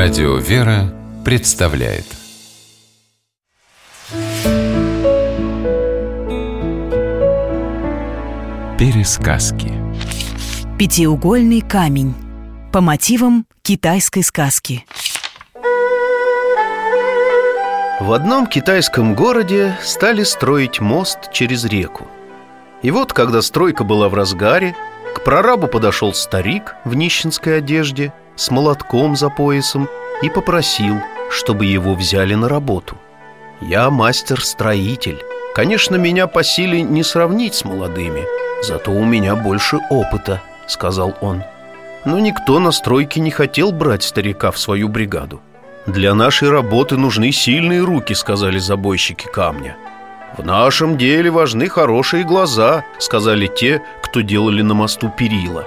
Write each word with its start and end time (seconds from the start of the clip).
Радио 0.00 0.36
«Вера» 0.36 0.94
представляет. 1.24 2.04
Пересказки. 8.78 9.72
Пятиугольный 10.78 11.62
камень. 11.62 12.14
По 12.72 12.80
мотивам 12.80 13.44
китайской 13.62 14.22
сказки. 14.22 14.86
В 17.98 18.12
одном 18.12 18.46
китайском 18.46 19.16
городе 19.16 19.76
стали 19.82 20.22
строить 20.22 20.78
мост 20.78 21.32
через 21.32 21.64
реку. 21.64 22.06
И 22.82 22.92
вот, 22.92 23.12
когда 23.12 23.42
стройка 23.42 23.82
была 23.82 24.08
в 24.08 24.14
разгаре, 24.14 24.76
к 25.16 25.24
прорабу 25.24 25.66
подошел 25.66 26.14
старик 26.14 26.76
в 26.84 26.94
нищенской 26.94 27.58
одежде 27.58 28.12
с 28.38 28.50
молотком 28.50 29.16
за 29.16 29.28
поясом 29.28 29.88
и 30.22 30.30
попросил, 30.30 30.96
чтобы 31.30 31.66
его 31.66 31.94
взяли 31.94 32.34
на 32.34 32.48
работу. 32.48 32.96
«Я 33.60 33.90
мастер-строитель. 33.90 35.20
Конечно, 35.54 35.96
меня 35.96 36.26
по 36.26 36.44
силе 36.44 36.82
не 36.82 37.02
сравнить 37.02 37.54
с 37.54 37.64
молодыми, 37.64 38.24
зато 38.62 38.92
у 38.92 39.04
меня 39.04 39.34
больше 39.34 39.78
опыта»,— 39.90 40.40
сказал 40.66 41.14
он. 41.20 41.42
Но 42.04 42.18
никто 42.20 42.60
на 42.60 42.70
стройке 42.70 43.20
не 43.20 43.30
хотел 43.30 43.72
брать 43.72 44.04
старика 44.04 44.50
в 44.52 44.58
свою 44.58 44.88
бригаду. 44.88 45.40
«Для 45.86 46.14
нашей 46.14 46.50
работы 46.50 46.96
нужны 46.96 47.32
сильные 47.32 47.82
руки»,— 47.82 48.12
сказали 48.14 48.58
забойщики 48.58 49.26
камня. 49.26 49.76
«В 50.36 50.44
нашем 50.44 50.96
деле 50.98 51.30
важны 51.30 51.68
хорошие 51.68 52.24
глаза»,— 52.24 52.84
сказали 52.98 53.46
те, 53.46 53.82
кто 54.02 54.20
делали 54.20 54.62
на 54.62 54.74
мосту 54.74 55.08
перила. 55.08 55.66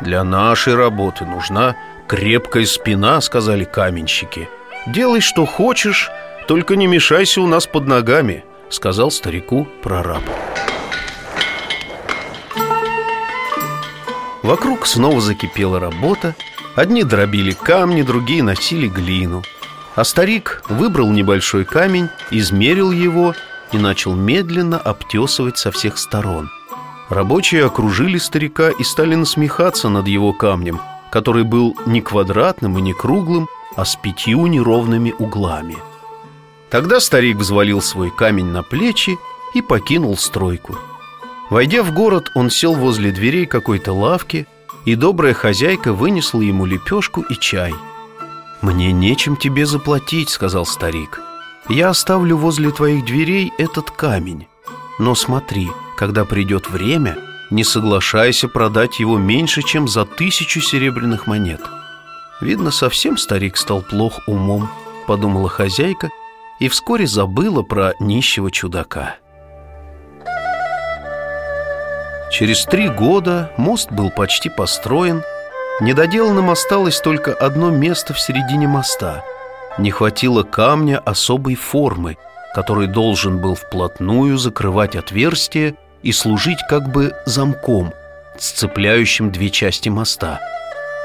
«Для 0.00 0.24
нашей 0.24 0.74
работы 0.74 1.24
нужна 1.24 1.76
крепкая 2.12 2.66
спина»,— 2.66 3.18
сказали 3.22 3.64
каменщики. 3.64 4.46
«Делай, 4.86 5.22
что 5.22 5.46
хочешь, 5.46 6.10
только 6.46 6.76
не 6.76 6.86
мешайся 6.86 7.40
у 7.40 7.46
нас 7.46 7.66
под 7.66 7.86
ногами»,— 7.86 8.44
сказал 8.68 9.10
старику 9.10 9.66
прораб. 9.82 10.22
Вокруг 14.42 14.86
снова 14.86 15.22
закипела 15.22 15.80
работа. 15.80 16.34
Одни 16.76 17.02
дробили 17.02 17.52
камни, 17.52 18.02
другие 18.02 18.42
носили 18.42 18.88
глину. 18.88 19.42
А 19.94 20.04
старик 20.04 20.62
выбрал 20.68 21.10
небольшой 21.10 21.64
камень, 21.64 22.10
измерил 22.30 22.92
его 22.92 23.34
и 23.72 23.78
начал 23.78 24.14
медленно 24.14 24.76
обтесывать 24.76 25.56
со 25.56 25.70
всех 25.70 25.96
сторон. 25.96 26.50
Рабочие 27.08 27.64
окружили 27.64 28.18
старика 28.18 28.68
и 28.68 28.84
стали 28.84 29.14
насмехаться 29.14 29.88
над 29.88 30.06
его 30.08 30.34
камнем, 30.34 30.78
который 31.12 31.44
был 31.44 31.76
не 31.84 32.00
квадратным 32.00 32.78
и 32.78 32.80
не 32.80 32.94
круглым, 32.94 33.46
а 33.76 33.84
с 33.84 33.96
пятью 33.96 34.46
неровными 34.46 35.14
углами. 35.18 35.76
Тогда 36.70 37.00
старик 37.00 37.36
взвалил 37.36 37.82
свой 37.82 38.10
камень 38.10 38.46
на 38.46 38.62
плечи 38.62 39.18
и 39.52 39.60
покинул 39.60 40.16
стройку. 40.16 40.78
Войдя 41.50 41.82
в 41.82 41.92
город, 41.92 42.30
он 42.34 42.48
сел 42.48 42.74
возле 42.74 43.12
дверей 43.12 43.44
какой-то 43.44 43.92
лавки, 43.92 44.46
и 44.86 44.94
добрая 44.94 45.34
хозяйка 45.34 45.92
вынесла 45.92 46.40
ему 46.40 46.64
лепешку 46.64 47.20
и 47.20 47.34
чай. 47.38 47.74
«Мне 48.62 48.90
нечем 48.90 49.36
тебе 49.36 49.66
заплатить»,— 49.66 50.28
сказал 50.30 50.64
старик. 50.64 51.20
«Я 51.68 51.90
оставлю 51.90 52.38
возле 52.38 52.70
твоих 52.70 53.04
дверей 53.04 53.52
этот 53.58 53.90
камень. 53.90 54.46
Но 54.98 55.14
смотри, 55.14 55.68
когда 55.96 56.24
придет 56.24 56.70
время, 56.70 57.18
не 57.52 57.64
соглашайся 57.64 58.48
продать 58.48 58.98
его 58.98 59.18
меньше, 59.18 59.62
чем 59.62 59.86
за 59.86 60.04
тысячу 60.04 60.60
серебряных 60.60 61.26
монет». 61.26 61.60
Видно, 62.40 62.72
совсем 62.72 63.16
старик 63.18 63.56
стал 63.56 63.82
плох 63.82 64.20
умом, 64.26 64.68
подумала 65.06 65.48
хозяйка 65.48 66.10
и 66.58 66.68
вскоре 66.68 67.06
забыла 67.06 67.62
про 67.62 67.94
нищего 68.00 68.50
чудака. 68.50 69.14
Через 72.32 72.64
три 72.64 72.88
года 72.88 73.52
мост 73.56 73.92
был 73.92 74.10
почти 74.10 74.48
построен. 74.48 75.22
Недоделанным 75.80 76.50
осталось 76.50 77.00
только 77.00 77.32
одно 77.32 77.70
место 77.70 78.12
в 78.12 78.20
середине 78.20 78.66
моста. 78.66 79.22
Не 79.78 79.90
хватило 79.90 80.42
камня 80.42 80.98
особой 80.98 81.54
формы, 81.54 82.16
который 82.54 82.88
должен 82.88 83.38
был 83.38 83.54
вплотную 83.54 84.36
закрывать 84.36 84.96
отверстие 84.96 85.76
и 86.02 86.12
служить 86.12 86.58
как 86.68 86.90
бы 86.90 87.14
замком, 87.26 87.92
сцепляющим 88.38 89.30
две 89.30 89.50
части 89.50 89.88
моста. 89.88 90.40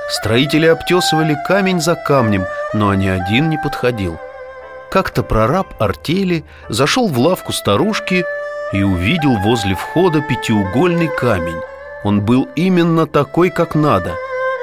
Строители 0.09 0.65
обтесывали 0.65 1.37
камень 1.47 1.81
за 1.81 1.95
камнем, 1.95 2.45
но 2.73 2.93
ни 2.93 3.07
один 3.07 3.49
не 3.49 3.57
подходил. 3.57 4.19
Как-то 4.89 5.21
прораб 5.21 5.67
артели 5.81 6.45
зашел 6.69 7.07
в 7.07 7.19
лавку 7.19 7.51
старушки 7.51 8.23
и 8.71 8.83
увидел 8.83 9.35
возле 9.37 9.75
входа 9.75 10.21
пятиугольный 10.21 11.09
камень. 11.09 11.61
Он 12.03 12.21
был 12.21 12.47
именно 12.55 13.05
такой, 13.05 13.49
как 13.49 13.75
надо, 13.75 14.15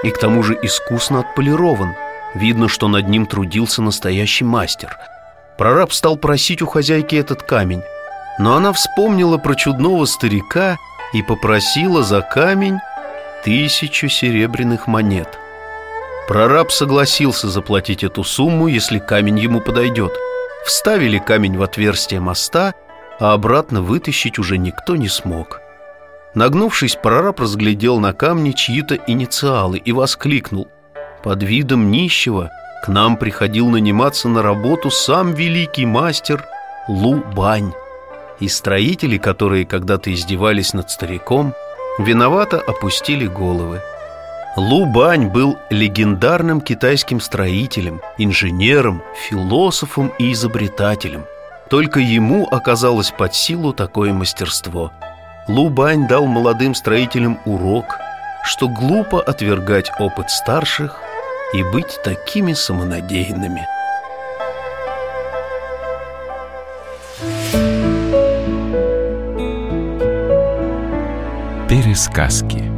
и 0.03 0.11
к 0.11 0.19
тому 0.19 0.43
же 0.43 0.59
искусно 0.63 1.21
отполирован. 1.21 1.95
Видно, 2.35 2.69
что 2.69 2.89
над 2.89 3.09
ним 3.09 3.27
трудился 3.27 3.83
настоящий 3.83 4.45
мастер. 4.45 4.97
Прораб 5.59 5.93
стал 5.93 6.17
просить 6.17 6.63
у 6.63 6.67
хозяйки 6.67 7.17
этот 7.17 7.43
камень, 7.43 7.83
но 8.39 8.57
она 8.57 8.73
вспомнила 8.73 9.39
про 9.39 9.55
чудного 9.55 10.05
старика 10.07 10.79
и 11.13 11.23
попросила 11.23 12.03
за 12.03 12.21
камень 12.21 12.79
тысячу 13.45 14.09
серебряных 14.09 14.87
монет. 14.87 15.39
Прораб 16.27 16.73
согласился 16.73 17.49
заплатить 17.49 18.03
эту 18.03 18.25
сумму, 18.25 18.67
если 18.67 18.99
камень 18.99 19.39
ему 19.39 19.61
подойдет. 19.61 20.13
Вставили 20.65 21.19
камень 21.19 21.59
в 21.59 21.63
отверстие 21.63 22.21
моста– 22.21 22.75
а 23.19 23.33
обратно 23.33 23.83
вытащить 23.83 24.39
уже 24.39 24.59
никто 24.59 24.97
не 24.97 25.09
смог. 25.09 25.61
Нагнувшись, 26.35 26.97
прораб 26.97 27.41
разглядел 27.41 28.01
на 28.01 28.13
камне 28.13 28.53
чьи-то 28.53 28.97
инициалы 29.07 29.79
и 29.79 29.93
воскликнул. 29.93 30.69
Под 31.23 31.43
видом 31.43 31.91
нищего 31.91 32.51
к 32.85 32.89
нам 32.89 33.17
приходил 33.17 33.69
наниматься 33.69 34.29
на 34.29 34.43
работу 34.43 34.91
сам 34.91 35.33
великий 35.33 35.87
мастер 35.87 36.45
Лу 36.89 37.23
Бань. 37.35 37.73
И 38.41 38.49
строители, 38.49 39.19
которые 39.19 39.65
когда-то 39.65 40.13
издевались 40.13 40.75
над 40.75 40.91
стариком, 40.91 41.55
виновато 41.99 42.61
опустили 42.61 43.27
головы. 43.27 43.81
Лу 44.57 44.87
Бань 44.87 45.29
был 45.29 45.57
легендарным 45.71 46.61
китайским 46.61 47.21
строителем, 47.21 48.01
инженером, 48.19 49.03
философом 49.29 50.13
и 50.19 50.33
изобретателем. 50.33 51.25
Только 51.71 51.99
ему 51.99 52.47
оказалось 52.49 53.11
под 53.11 53.35
силу 53.35 53.73
такое 53.73 54.13
мастерство. 54.13 54.93
Лубань 55.49 56.07
дал 56.07 56.27
молодым 56.27 56.75
строителям 56.75 57.41
урок, 57.45 57.97
что 58.45 58.69
глупо 58.69 59.21
отвергать 59.21 59.91
опыт 59.99 60.31
старших 60.31 61.01
и 61.53 61.63
быть 61.63 62.01
такими 62.05 62.53
самонадеянными. 62.53 63.67
Пересказки 71.75 72.74